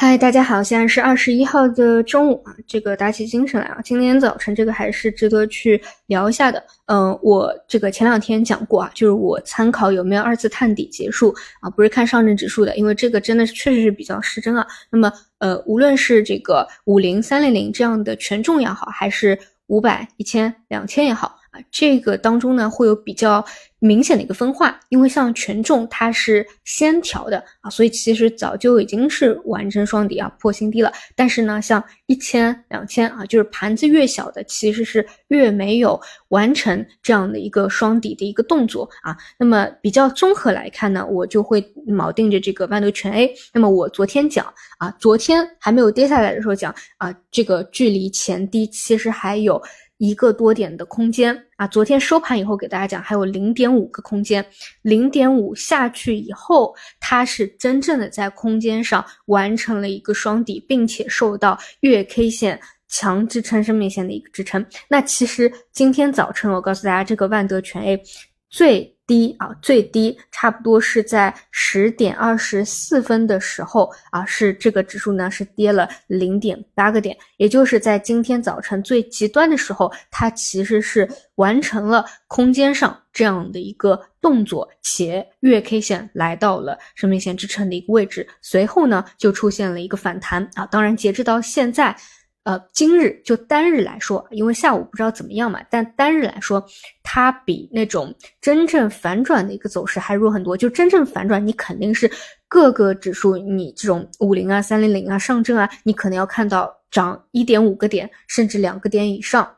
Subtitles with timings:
[0.00, 6.64] 嗨，大家好，现在是二十一号的中午啊，这个打起精神来啊，今天早晨这个还是值得去聊一下的。
[6.86, 14.64] 嗯，我这个前两天讲过啊，就是我参考有没有二次探底结束啊，不是看上证指数的，因为这个真的是确实是比较失真啊。
[14.88, 19.36] 那么呃，无论是这个五零三零零这样的权重也好，还是
[19.66, 21.37] 五百、一千、两千也好。
[21.50, 23.44] 啊，这个当中呢会有比较
[23.80, 30.92] 明显的一个分化，因为像权重它是先调的啊，所以其实早就已经是完成双底啊破新低了。
[31.14, 35.98] 但是呢，像一千、两千啊，就是盘子越小的，其实是越没有
[36.28, 39.16] 完成这样的一个双底的一个动作啊。
[39.38, 43.32] 那么比较综合来看呢，我就会锚定着这个万德全 A。
[43.54, 49.62] 那么我昨天讲啊，昨天还没有跌下来的时候讲啊，这个距离前低其实还有。
[49.98, 54.44] 一个多点的空间啊，昨天收盘以后给大家讲，还有零点五个空间，
[54.82, 64.64] 零点五下去以后，它是真正的在空间上完成了一个双底，并且受到月 K 线强支撑生命线的一个支撑。
[64.88, 68.02] 那其实今天早晨我告诉大家，这个万德全 A
[68.48, 68.97] 最。
[69.08, 91.96] 低啊，最低差不多是在十点二十四分的时候啊，是这个指数呢是跌了零点八个点，也就是在今天早晨最极端的时候，它其实是完成了空间上这样的一个动作，且月 K 线来到了生命线支撑的一个位置，随后呢就出现了一个反弹啊，当然截止到现在。
[92.44, 96.64] 呃，今日就单日来说，因为下午不知道怎么样嘛，但单日来说，
[97.02, 100.56] 它比那种真正反转的一个走势还弱很多。
[100.56, 102.10] 就真正反转，你肯定是
[102.48, 109.56] 各个指数，你这种五零啊、三零零啊、上证啊，你可能要看到涨一点五个点，甚至两个点以上。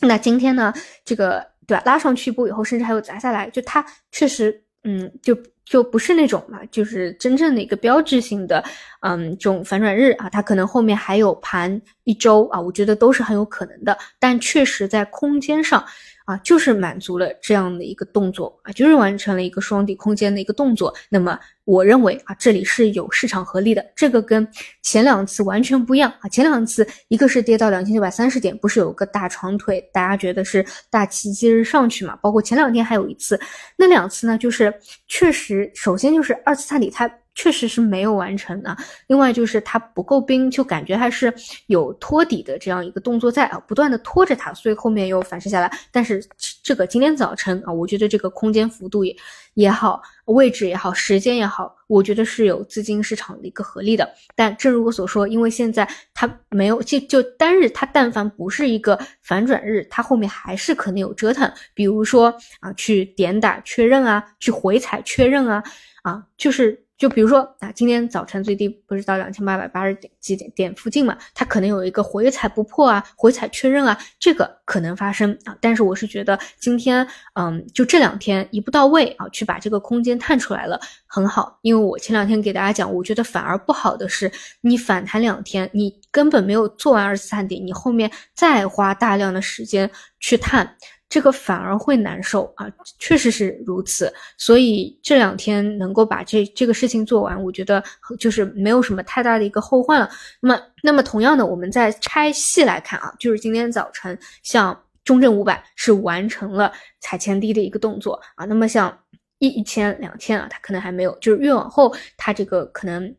[0.00, 0.72] 那今天呢，
[1.04, 5.36] 这个对吧，拉上去一波以后，甚至还有砸下来，就它确实，嗯，就。
[5.64, 8.62] 就不是那种嘛，就是真正的一个标志性的，
[9.00, 13.96] 嗯，这种反转日啊，它可能后面还有盘一周啊，我觉得都是很有可能的。
[14.18, 15.84] 但确实在空间上。
[16.24, 20.94] 啊，就是满足了这样的一个动作啊，就是完成了一个双底空间的一个动作。
[21.08, 24.46] 那么我认为啊，这里是有市场合力的，这个跟
[24.82, 26.28] 前两次完全不一样啊。
[26.28, 32.14] 前两次一个是跌到两千九百三十点，不是有个大长腿，大家觉得是大奇迹日上去嘛？
[32.22, 33.38] 包括前两天还有一次，
[33.76, 34.72] 那两次呢，就是
[35.08, 37.12] 确实，首先就是二次探底它。
[37.34, 38.76] 确实是没有完成的，
[39.06, 41.32] 另外就是它不够冰，就感觉还是
[41.66, 45.70] 有托底的这样一个动作在啊，不断的拖着它，所以后面又反射下来。
[45.90, 46.22] 但是
[46.62, 49.16] 这个今天早晨啊，我觉得这个空间幅度也
[49.54, 54.08] 也好，位置也好，时间也好，我觉得是有资金市场的一个合力的。
[54.36, 65.62] 但正如我所说，因为现在它没有就就单日它但凡不是一个反转日，它后面还是可能有折腾，比如说啊去点打确认啊，去回踩确认啊，
[66.02, 66.84] 啊就是。
[66.98, 71.18] 就比如说啊，今天早晨最低不是到两千八百八十点几点点附近嘛？
[71.34, 75.56] 它可能有一个回踩不破啊，回踩确认啊，这个可能发生啊。
[75.60, 81.58] 但是我是觉得今天，嗯，就这两天一步到位啊，去把这个空间探出来了，很好。
[81.62, 84.30] 因为我前两天给大家讲，我觉得反而不好的是，
[84.60, 90.76] 你反弹两天，你根本没有做完二次探底，你后面再花大量的时间去探。
[91.12, 92.66] 这个反而会难受啊，
[92.98, 94.10] 确实是如此。
[94.38, 97.84] 所以这两天能够把这这个事情做完，我觉得
[98.18, 100.08] 就是没有什么太大的一个后患了。
[100.40, 104.74] 那么，那么同样的，我们再拆细来看啊，就是今天早晨，像
[105.04, 108.46] 中证五百是完成了踩前低的一个动作啊。
[108.46, 108.98] 那么像
[109.36, 113.14] 一一千、两千啊，它可能还没有，就是越往后，它这个可能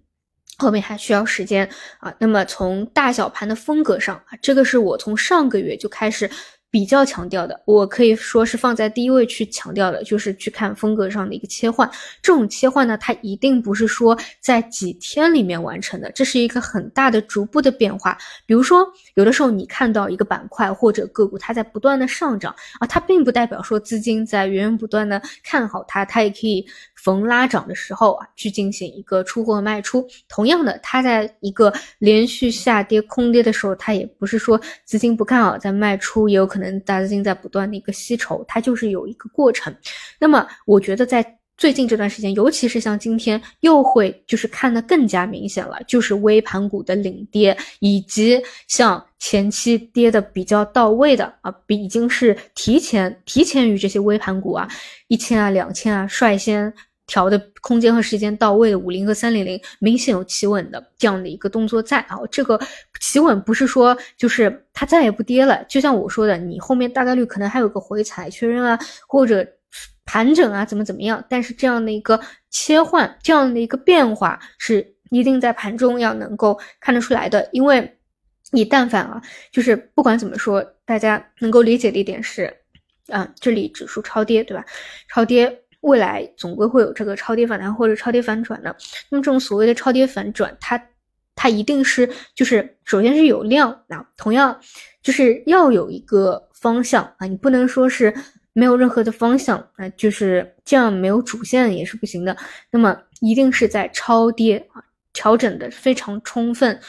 [0.57, 2.11] 后面还需要时间啊。
[2.17, 6.27] 那么从大小盘的风格上啊，这个是我从上个月就开始。
[6.73, 11.87] 比较强调的，我可以说是放在第一位去强调的，就是去看风格上的一个切换。
[12.19, 18.17] 这种切换呢，它一定不是说在几天里面完成的，这是一个很大的逐步的变化。
[18.47, 26.65] 比如说，有的时候你看到一个板块或者个股，它在不断的上涨啊，它并不代表说资金在源源不断的看好它，它也可以。
[27.03, 30.07] 逢拉涨的时候啊，去进行一个出货卖出。
[30.29, 39.75] 同样的，它在一个连续下跌空跌的时候，它也不是说资金不看好在卖出，也有可能大资金在不断的一个吸筹，它就是有一个过程。
[40.17, 54.67] 那么，我觉得在最近这段时间，尤其是像今天，又会就是看得更加明显了，就是微盘股的领跌，以及像前期跌的比较到位的啊，比已经是提前提前于这些微盘股啊，
[55.09, 56.73] 一千啊、两千啊，率先。
[57.07, 62.59] 调的空间和时间到位的五零和三零零明显有企稳的这样的一个动作在啊，这个
[62.99, 69.45] 企稳不是说就是它再也不跌了，就像我说的，你后面大概率可能还有个回踩确认啊，或者
[70.05, 72.19] 盘整啊，怎么怎么样，但是这样的一个
[72.49, 74.93] 切换，这样的一个变化是。
[75.11, 77.99] 一定在盘中要能够看得出来的，因为
[78.49, 79.21] 你但凡啊，
[79.51, 82.51] 就是不管怎么说，大家能够理解的一点是，
[83.09, 84.65] 啊，这里指数超跌，对吧？
[85.07, 88.75] 超跌，未来总归会有这个超跌反弹或者超跌反转的。
[89.09, 90.83] 那么这种所谓的超跌反转，它
[91.35, 94.59] 它一定是就是首先是有量啊，同样
[95.01, 98.13] 就是要有一个方向啊，你不能说是。
[98.55, 102.37] 没有任何的方向啊，就是这样没有主线也是不行的。
[102.69, 106.79] 那么一定是在超跌啊，调整的非常充分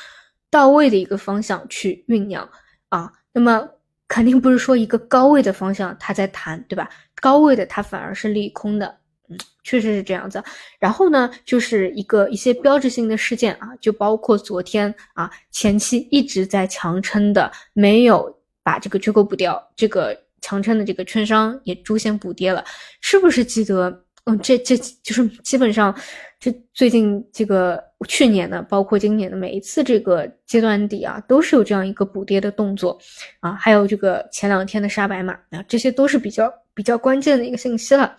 [0.50, 2.46] 到位的一个方向去酝酿
[2.90, 3.10] 啊。
[3.32, 3.66] 那么
[4.08, 6.88] 肯定不是说一个高位的方向它在弹，对吧？
[7.20, 8.96] 高位的它反而是利空的，
[9.28, 10.42] 嗯，确实是这样子。
[10.78, 20.16] 然后呢，就是一个一些标志性的事件啊，就包括昨天啊，前期一直在强撑的，没有把这个缺口补掉，这个。
[20.46, 22.62] 强撑的这个券商也出现补跌了，
[23.00, 24.04] 是不是记得？
[24.24, 25.98] 嗯，这这就是基本上，
[26.44, 32.98] 这最近这个去年的，包括今年的每一次这个阶段底啊，都是有这样一个补跌的动作
[33.40, 33.54] 啊。
[33.54, 38.14] 还有这个前两天的杀白马啊，这些都是比较比较关键的一个信息了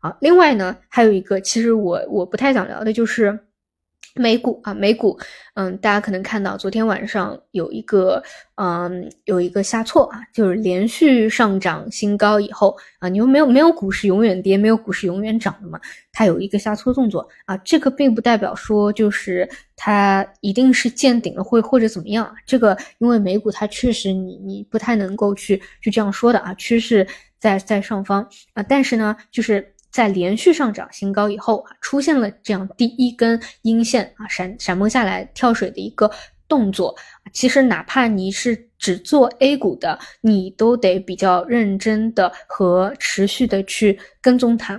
[0.00, 0.16] 啊。
[0.22, 3.38] 另外呢，还有一个，其实我我不太想聊的就是。
[4.16, 5.18] 美股啊，美股，
[5.54, 8.22] 嗯，大家可能看到昨天晚上有一个，
[8.56, 15.78] 嗯，有一个下挫啊，就是连续上涨新高以后啊，你又没有没有股市永远跌，没有股市永远涨的嘛，
[16.12, 27.06] 它有一个下挫动作啊，这个并不代表说就是它一定是见顶了会或者怎么样，这个因为美股它确实你你不太能够去去这样说的啊，趋势
[27.38, 29.75] 在在上方啊，但是呢，就是。
[29.96, 36.10] 在连续上涨新高以后啊，出现了这样第一根阴线啊，闪闪崩下来跳水的一个
[36.46, 36.94] 动作。
[37.32, 44.78] 其实哪怕你是只做 A 股的，你都得比较认真的和持续的去跟踪它，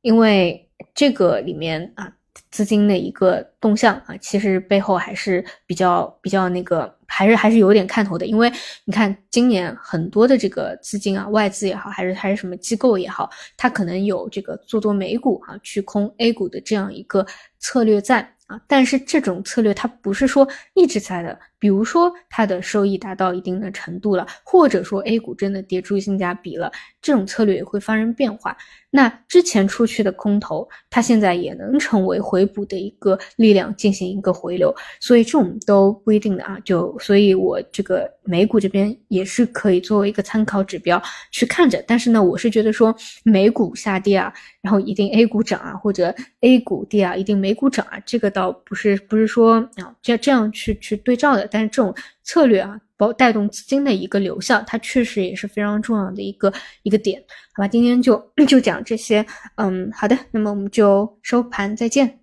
[0.00, 2.12] 因为这个里面啊。
[2.50, 8.26] 资金的一个动向啊，其实背后还是比较比较那个，还是还是有点看头的。
[8.26, 8.50] 因为
[8.84, 17.26] 你看今年很多的这个资金啊，外资也好，还是还是什么机构也好，它可能有这个做多美股啊，去空 A 股的这样一个
[17.58, 18.60] 策略在啊。
[18.66, 28.56] 但是这种策略它不是说一直在的，比如说它的收益达到一定的程度了，或者说 A 股真的跌出性价比了，这种策略也会发生变化。
[28.90, 36.58] 那之前出去的空头，它现在也能成为回补的一个力量，进行一个回流，所以这种都不一定的啊。
[36.64, 41.00] 就所以，我这个美股这边也是可以作为一个参考指标
[41.30, 41.82] 去看着。
[41.86, 44.30] 但是呢，我是觉得说美股下跌啊，
[44.60, 51.48] 然后一定 A 股涨啊，或者 A 股跌啊，一定美股涨啊，这个倒不是不是说啊这这样去去对照的。
[51.52, 52.80] 但是这种策略啊。
[52.94, 56.52] 包带动资金的一个流向，它确实也是非常重要的一个
[56.84, 57.20] 一个点，
[57.52, 57.66] 好吧？
[57.66, 58.16] 今天就
[58.46, 59.26] 就讲这些，
[59.56, 62.21] 嗯，好的，那么我们就收盘再见。